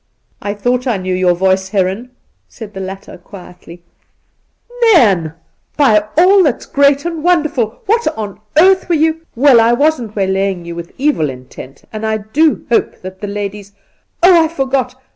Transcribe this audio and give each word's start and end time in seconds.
'I 0.41 0.55
thought 0.55 0.87
I 0.87 0.97
knew 0.97 1.13
your 1.13 1.35
voice, 1.35 1.69
Heron!' 1.69 2.09
said 2.47 2.73
the 2.73 2.79
latter 2.79 3.19
quietly. 3.19 3.83
Induna 4.73 4.93
Nairn 4.95 5.13
105• 5.75 5.77
Nairn! 5.77 5.77
By 6.17 6.23
all 6.23 6.41
that's 6.41 6.65
great 6.65 7.05
and 7.05 7.23
wonderful! 7.23 7.83
What 7.85 8.07
on 8.17 8.39
earth 8.57 8.89
were 8.89 8.95
you 8.95 9.23
''Well, 9.35 9.59
I 9.61 9.73
wasn't 9.73 10.15
waylaying 10.15 10.65
you 10.65 10.73
with 10.73 10.97
evU 10.97 11.29
intent, 11.29 11.83
and 11.93 12.03
I 12.03 12.17
do 12.17 12.65
hope 12.71 12.99
that 13.03 13.21
the 13.21 13.27
ladies 13.27 13.73
''Oh, 14.23 14.43
I 14.43 14.47
forgot. 14.47 14.95